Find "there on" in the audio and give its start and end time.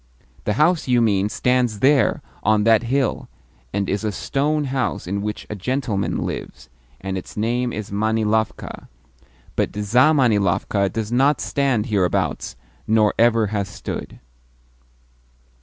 1.79-2.63